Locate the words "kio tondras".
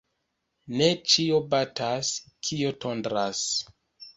2.49-3.45